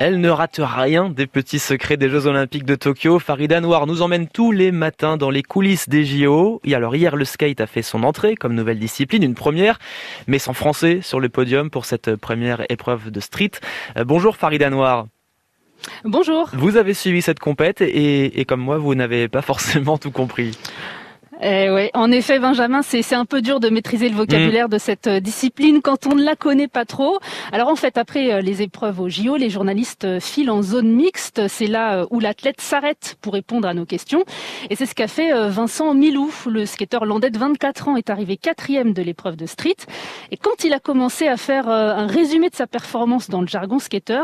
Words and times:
Elle 0.00 0.20
ne 0.20 0.28
rate 0.28 0.60
rien 0.60 1.08
des 1.08 1.28
petits 1.28 1.60
secrets 1.60 1.96
des 1.96 2.08
Jeux 2.08 2.26
Olympiques 2.26 2.64
de 2.64 2.74
Tokyo. 2.74 3.20
Farida 3.20 3.60
Noir 3.60 3.86
nous 3.86 4.02
emmène 4.02 4.26
tous 4.26 4.50
les 4.50 4.72
matins 4.72 5.16
dans 5.16 5.30
les 5.30 5.44
coulisses 5.44 5.88
des 5.88 6.04
JO. 6.04 6.60
Et 6.64 6.74
alors 6.74 6.96
hier, 6.96 7.14
le 7.14 7.24
skate 7.24 7.60
a 7.60 7.68
fait 7.68 7.82
son 7.82 8.02
entrée 8.02 8.34
comme 8.34 8.54
nouvelle 8.54 8.80
discipline, 8.80 9.22
une 9.22 9.36
première, 9.36 9.78
mais 10.26 10.40
sans 10.40 10.52
français 10.52 10.98
sur 11.00 11.20
le 11.20 11.28
podium 11.28 11.70
pour 11.70 11.84
cette 11.84 12.16
première 12.16 12.64
épreuve 12.70 13.12
de 13.12 13.20
street. 13.20 13.52
Euh, 13.96 14.02
bonjour 14.02 14.36
Farida 14.36 14.68
Noir. 14.68 15.06
Bonjour. 16.02 16.50
Vous 16.54 16.76
avez 16.76 16.92
suivi 16.92 17.22
cette 17.22 17.38
compète 17.38 17.80
et, 17.80 18.40
et 18.40 18.44
comme 18.44 18.62
moi, 18.62 18.78
vous 18.78 18.96
n'avez 18.96 19.28
pas 19.28 19.42
forcément 19.42 19.96
tout 19.96 20.10
compris. 20.10 20.58
Eh 21.42 21.70
ouais, 21.70 21.90
en 21.94 22.12
effet, 22.12 22.38
Benjamin, 22.38 22.82
c'est 22.82 23.14
un 23.14 23.24
peu 23.24 23.42
dur 23.42 23.58
de 23.58 23.68
maîtriser 23.68 24.08
le 24.08 24.14
vocabulaire 24.14 24.68
de 24.68 24.78
cette 24.78 25.08
euh, 25.08 25.20
discipline 25.20 25.82
quand 25.82 26.06
on 26.06 26.14
ne 26.14 26.22
la 26.22 26.36
connaît 26.36 26.68
pas 26.68 26.84
trop. 26.84 27.18
Alors 27.52 27.68
en 27.68 27.76
fait, 27.76 27.98
après 27.98 28.32
euh, 28.32 28.40
les 28.40 28.62
épreuves 28.62 29.00
au 29.00 29.08
JO, 29.08 29.36
les 29.36 29.50
journalistes 29.50 30.04
euh, 30.04 30.20
filent 30.20 30.50
en 30.50 30.62
zone 30.62 30.88
mixte. 30.88 31.48
C'est 31.48 31.66
là 31.66 32.06
où 32.10 32.20
l'athlète 32.20 32.60
s'arrête 32.60 33.16
pour 33.20 33.32
répondre 33.32 33.66
à 33.66 33.74
nos 33.74 33.84
questions. 33.84 34.24
Et 34.70 34.76
c'est 34.76 34.86
ce 34.86 34.94
qu'a 34.94 35.08
fait 35.08 35.48
Vincent 35.48 35.92
Milou. 35.94 36.32
Le 36.46 36.66
skateur 36.66 37.04
landais 37.04 37.30
de 37.30 37.38
24 37.38 37.88
ans 37.88 37.96
est 37.96 38.10
arrivé 38.10 38.36
quatrième 38.36 38.92
de 38.92 39.02
l'épreuve 39.02 39.36
de 39.36 39.46
street. 39.46 39.76
Et 40.30 40.36
quand 40.36 40.64
il 40.64 40.72
a 40.72 40.78
commencé 40.78 41.26
à 41.26 41.36
faire 41.36 41.68
un 41.68 42.06
résumé 42.06 42.48
de 42.48 42.54
sa 42.54 42.66
performance 42.66 43.28
dans 43.28 43.40
le 43.40 43.46
jargon 43.46 43.78
skater, 43.78 44.22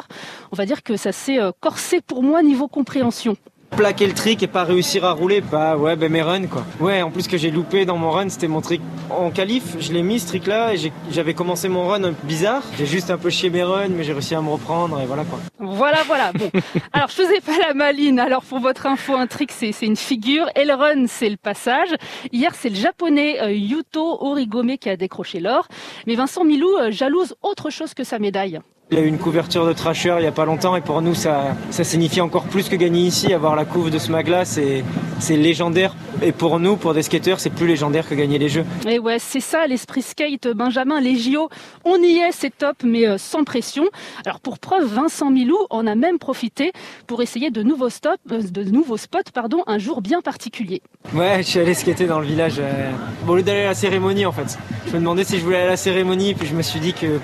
on 0.53 0.57
va 0.57 0.67
dire 0.67 0.83
que 0.83 0.97
ça 0.97 1.13
s'est 1.13 1.39
corsé 1.61 2.01
pour 2.01 2.23
moi 2.23 2.43
niveau 2.43 2.69
compréhension 2.69 3.37
plaquer 3.71 4.07
le 4.07 4.15
trick 4.15 4.43
et 4.43 4.47
pas 4.47 4.65
réussir 4.65 5.05
à 5.05 5.13
rouler, 5.13 5.41
bah 5.41 5.77
ouais, 5.77 5.97
ben 5.97 6.11
mes 6.11 6.23
runs 6.23 6.47
quoi. 6.47 6.65
Ouais, 6.81 7.03
en 7.03 7.11
plus 7.11 7.29
que 7.29 7.37
j'ai 7.37 7.51
loupé 7.51 7.85
dans 7.85 7.97
mon 7.97 8.11
run, 8.11 8.29
c'était 8.29 8.49
mon 8.49 8.61
trick 8.61 8.81
en 9.11 9.31
qualif, 9.31 9.77
je 9.81 9.93
l'ai 9.93 10.03
mis 10.03 10.21
ce 10.21 10.29
trick 10.29 10.47
là 10.47 10.75
et 10.75 10.93
j'avais 11.11 11.35
commencé 11.35 11.69
mon 11.69 11.87
run 11.87 12.13
bizarre, 12.25 12.63
j'ai 12.79 12.87
juste 12.87 13.11
un 13.11 13.19
peu 13.19 13.31
chié 13.31 13.51
mes 13.51 13.63
runs 13.63 13.89
mais 13.89 14.05
j'ai 14.05 14.13
réussi 14.13 14.35
à 14.35 14.43
me 14.43 14.51
reprendre 14.51 15.01
et 15.01 15.07
voilà 15.07 15.25
quoi. 15.25 15.39
Voilà, 15.59 16.03
voilà. 16.07 16.33
Bon. 16.33 16.51
Alors 16.93 17.09
je 17.09 17.15
faisais 17.15 17.41
pas 17.41 17.59
la 17.59 17.75
maline. 17.75 18.19
Alors 18.19 18.43
pour 18.43 18.61
votre 18.61 18.87
info, 18.87 19.15
un 19.15 19.27
trick 19.27 19.53
c'est 19.53 19.73
une 19.83 19.97
figure 19.97 20.47
et 20.57 20.65
le 20.65 20.75
run 20.75 21.07
c'est 21.07 21.29
le 21.29 21.37
passage. 21.37 21.95
Hier 22.33 22.55
c'est 22.55 22.71
le 22.71 22.77
japonais 22.77 23.41
euh, 23.41 23.53
Yuto 23.53 24.19
Origome 24.23 24.77
qui 24.79 24.89
a 24.89 24.97
décroché 24.97 25.41
l'or, 25.41 25.69
mais 26.07 26.15
Vincent 26.15 26.45
Milou 26.45 26.69
euh, 26.77 26.91
jalouse 26.91 27.35
autre 27.43 27.71
chose 27.71 27.95
que 27.95 28.05
sa 28.05 28.19
médaille. 28.19 28.61
Il 28.93 28.99
y 28.99 29.01
a 29.01 29.05
eu 29.05 29.09
une 29.09 29.19
couverture 29.19 29.67
de 29.67 29.73
Trasher 29.73 30.17
il 30.19 30.23
n'y 30.23 30.27
a 30.27 30.33
pas 30.33 30.45
longtemps 30.45 30.75
et 30.75 30.81
pour 30.81 31.01
nous 31.01 31.15
ça, 31.15 31.57
ça 31.71 31.85
signifie 31.85 32.21
encore 32.21 32.43
plus 32.43 32.69
que 32.69 32.75
gagner 32.75 33.03
ici. 33.03 33.33
Avoir 33.33 33.55
la 33.55 33.65
couve 33.65 33.89
de 33.89 33.99
ce 33.99 34.11
magla 34.11 34.45
c'est, 34.45 34.83
c'est 35.21 35.37
légendaire 35.37 35.95
et 36.23 36.33
pour 36.33 36.59
nous, 36.59 36.77
pour 36.77 36.93
des 36.93 37.03
skateurs, 37.03 37.41
c'est 37.41 37.51
plus 37.51 37.67
légendaire 37.67 38.09
que 38.09 38.15
gagner 38.15 38.39
les 38.39 38.49
jeux. 38.49 38.65
Et 38.89 38.99
ouais, 38.99 39.19
c'est 39.19 39.41
ça 39.41 39.67
l'esprit 39.67 40.03
skate, 40.03 40.49
Benjamin. 40.49 41.01
Les 41.01 41.17
JO, 41.17 41.49
on 41.85 42.03
y 42.03 42.19
est, 42.19 42.33
c'est 42.33 42.51
top, 42.51 42.79
mais 42.85 43.07
euh, 43.07 43.17
sans 43.17 43.45
pression. 43.45 43.85
Alors 44.27 44.41
pour 44.41 44.59
preuve, 44.59 44.93
Vincent 44.93 45.31
Milou 45.31 45.57
en 45.71 45.87
a 45.87 45.95
même 45.95 46.19
profité 46.19 46.73
pour 47.07 47.23
essayer 47.23 47.51
de 47.51 47.63
nouveaux, 47.63 47.91
stops, 47.91 48.19
euh, 48.33 48.43
de 48.43 48.65
nouveaux 48.65 48.97
spots 48.97 49.31
pardon, 49.33 49.63
un 49.69 49.79
jour 49.79 50.03
bien 50.03 50.21
particulier. 50.21 50.83
Ouais, 51.15 51.39
je 51.39 51.49
suis 51.49 51.61
allé 51.61 51.75
skater 51.75 52.07
dans 52.07 52.19
le 52.19 52.27
village. 52.27 52.57
Euh, 52.59 52.91
au 53.29 53.37
lieu 53.37 53.43
d'aller 53.43 53.63
à 53.63 53.69
la 53.69 53.75
cérémonie 53.75 54.27
en 54.27 54.33
fait. 54.33 54.59
Je 54.89 54.93
me 54.93 54.99
demandais 54.99 55.23
si 55.23 55.39
je 55.39 55.45
voulais 55.45 55.59
aller 55.59 55.67
à 55.67 55.71
la 55.71 55.77
cérémonie, 55.77 56.35
puis 56.35 56.49
je 56.49 56.55
me 56.55 56.63
suis 56.63 56.81
dit 56.81 56.93
que 56.93 57.21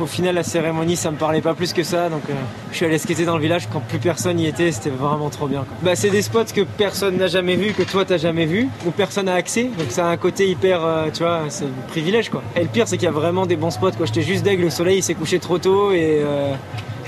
au 0.00 0.06
final, 0.06 0.34
la 0.34 0.42
cérémonie, 0.42 0.96
ça 0.96 1.10
me 1.10 1.16
parlait 1.16 1.40
pas 1.40 1.54
plus 1.54 1.72
que 1.72 1.82
ça. 1.82 2.08
Donc, 2.08 2.22
euh, 2.28 2.34
je 2.70 2.76
suis 2.76 2.86
allé 2.86 2.98
skater 2.98 3.24
dans 3.24 3.36
le 3.36 3.42
village 3.42 3.68
quand 3.72 3.80
plus 3.80 3.98
personne 3.98 4.38
y 4.40 4.46
était. 4.46 4.72
C'était 4.72 4.90
vraiment 4.90 5.30
trop 5.30 5.46
bien. 5.46 5.64
Bah, 5.82 5.94
c'est 5.94 6.10
des 6.10 6.22
spots 6.22 6.44
que 6.54 6.62
personne 6.62 7.16
n'a 7.16 7.26
jamais 7.26 7.56
vu, 7.56 7.72
que 7.72 7.82
toi 7.82 8.04
t'as 8.04 8.18
jamais 8.18 8.46
vu, 8.46 8.68
où 8.86 8.90
personne 8.90 9.26
n'a 9.26 9.34
accès. 9.34 9.64
Donc, 9.78 9.90
ça 9.90 10.06
a 10.06 10.10
un 10.10 10.16
côté 10.16 10.48
hyper, 10.48 10.84
euh, 10.84 11.06
tu 11.12 11.22
vois, 11.22 11.42
c'est 11.48 11.64
un 11.64 11.88
privilège 11.88 12.30
quoi. 12.30 12.42
Et 12.56 12.62
le 12.62 12.68
pire, 12.68 12.88
c'est 12.88 12.96
qu'il 12.96 13.06
y 13.06 13.08
a 13.08 13.12
vraiment 13.12 13.46
des 13.46 13.56
bons 13.56 13.70
spots 13.70 13.92
quoi. 13.92 14.06
J'étais 14.06 14.22
juste 14.22 14.44
d'aigle, 14.44 14.64
le 14.64 14.70
soleil 14.70 14.98
il 14.98 15.02
s'est 15.02 15.14
couché 15.14 15.38
trop 15.38 15.58
tôt 15.58 15.92
et 15.92 16.20
euh, 16.22 16.54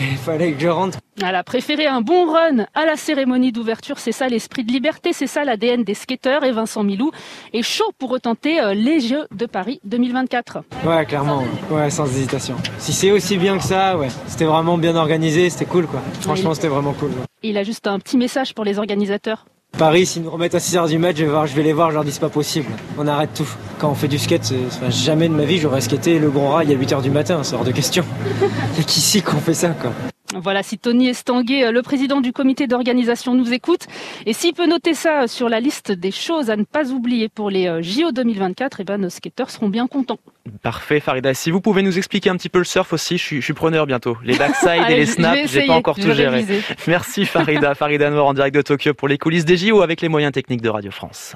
il 0.01 0.17
fallait 0.17 0.53
que 0.53 0.61
je 0.61 0.69
rentre. 0.69 0.99
Elle 1.23 1.35
a 1.35 1.43
préféré 1.43 1.87
un 1.87 2.03
bon 2.03 2.31
run 2.31 2.67
à 2.75 2.85
la 2.85 2.97
cérémonie 2.97 3.53
d'ouverture. 3.53 3.99
C'est 3.99 4.13
ça 4.13 4.29
l'esprit 4.29 4.65
de 4.65 4.73
liberté, 4.73 5.13
c'est 5.13 5.27
ça 5.27 5.45
l'ADN 5.45 5.83
des 5.83 5.95
skateurs. 5.95 6.45
Et 6.45 6.53
Vincent 6.53 6.85
Milou 6.85 7.11
est 7.53 7.63
chaud 7.63 7.91
pour 7.99 8.11
retenter 8.11 8.61
euh, 8.61 8.75
les 8.75 9.01
Jeux 9.01 9.27
de 9.35 9.47
Paris 9.47 9.81
2024. 9.85 10.59
Ouais, 10.85 11.07
clairement. 11.07 11.43
Ouais, 11.71 11.89
sans 11.91 12.07
hésitation. 12.07 12.57
Si 12.79 12.93
c'est 12.93 13.11
aussi 13.13 13.39
bien 13.39 13.57
que 13.57 13.65
ça, 13.65 13.97
ouais. 13.97 14.09
C'était 14.27 14.45
vraiment 14.45 14.77
bien 14.77 14.97
organisé, 14.97 15.49
c'était 15.49 15.65
cool, 15.65 15.87
quoi. 15.87 16.03
Franchement, 16.21 16.53
c'était 16.55 16.69
vraiment 16.69 16.93
cool. 16.93 17.11
Il 17.43 17.57
a 17.57 17.63
juste 17.63 17.87
un 17.87 17.99
petit 17.99 18.17
message 18.17 18.55
pour 18.55 18.65
les 18.65 18.79
organisateurs. 18.79 19.47
Paris, 19.79 20.07
s'ils 20.07 20.23
nous 20.23 20.31
remettent 20.31 20.55
à 20.55 20.59
6h 20.59 20.89
du 20.89 20.97
match, 20.97 21.17
je 21.19 21.25
vais, 21.25 21.31
voir, 21.31 21.47
je 21.47 21.55
vais 21.55 21.63
les 21.63 21.75
voir, 21.75 21.91
je 21.91 21.97
leur 21.97 22.05
dis 22.05 22.11
c'est 22.11 22.21
pas 22.21 22.31
possible. 22.31 22.69
On 22.97 23.07
arrête 23.07 23.35
tout. 23.35 23.49
Quand 23.79 23.91
on 23.91 23.95
fait 23.95 24.09
du 24.09 24.19
skate, 24.19 24.55
jamais 24.89 25.29
de 25.29 25.35
ma 25.35 25.45
vie 25.45 25.59
j'aurais 25.59 25.83
skaté 25.83 26.19
le 26.19 26.31
gros 26.31 26.49
rail 26.49 26.73
à 26.73 26.77
8h 26.77 27.03
du 27.03 27.11
matin, 27.11 27.41
c'est 27.43 27.55
hors 27.55 27.65
de 27.65 27.73
question. 27.73 28.03
Et 28.81 28.85
qu'ici 28.85 29.21
qu'on 29.21 29.37
fait 29.37 29.53
ça, 29.53 29.69
quoi? 29.69 29.93
Voilà, 30.35 30.63
si 30.63 30.79
Tony 30.79 31.09
Estanguet, 31.09 31.71
le 31.71 31.83
président 31.83 32.21
du 32.21 32.33
comité 32.33 32.67
d'organisation, 32.67 33.35
nous 33.35 33.53
écoute, 33.53 33.87
et 34.27 34.33
s'il 34.33 34.55
peut 34.55 34.67
noter 34.67 34.95
ça 34.95 35.29
sur 35.29 35.49
la 35.49 35.61
liste 35.61 35.93
des 35.93 36.11
choses 36.11 36.51
à 36.51 36.57
ne 36.57 36.65
pas 36.65 36.91
oublier 36.91 37.29
pour 37.29 37.51
les 37.51 37.69
euh, 37.69 37.83
JO 37.83 38.13
2024, 38.13 38.81
eh 38.81 38.85
ben, 38.85 38.99
nos 38.99 39.11
skateurs 39.11 39.51
seront 39.51 39.69
bien 39.69 39.87
contents. 39.87 40.19
Parfait, 40.63 41.01
Farida. 41.01 41.35
Si 41.35 41.51
vous 41.51 41.61
pouvez 41.61 41.83
nous 41.83 41.99
expliquer 41.99 42.31
un 42.31 42.37
petit 42.37 42.49
peu 42.49 42.59
le 42.59 42.65
surf 42.65 42.93
aussi, 42.93 43.19
je 43.19 43.41
suis, 43.41 43.53
preneur 43.53 43.87
bientôt. 43.87 44.17
Les 44.25 44.37
backside 44.37 44.85
et 44.89 44.95
les 44.97 45.07
snaps, 45.07 45.51
j'ai 45.53 45.67
pas 45.67 45.75
encore 45.75 45.97
tout 45.97 46.13
géré. 46.13 46.45
Merci 46.87 47.25
Farida, 47.25 47.75
Farida 47.77 48.11
Noir 48.11 48.27
en 48.27 48.35
direct 48.35 48.55
de 48.55 48.63
Tokyo 48.63 48.95
pour 48.95 49.09
les 49.09 49.19
coulisses 49.19 49.45
des 49.45 49.57
JO 49.57 49.83
avec 49.83 50.01
les 50.01 50.09
moyens 50.09 50.33
techniques 50.33 50.63
de 50.63 50.69
Radio 50.69 50.91
France. 50.91 51.25